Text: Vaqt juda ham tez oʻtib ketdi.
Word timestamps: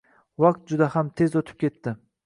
Vaqt 0.45 0.65
juda 0.71 0.89
ham 0.95 1.13
tez 1.23 1.39
oʻtib 1.43 1.63
ketdi. 1.67 1.99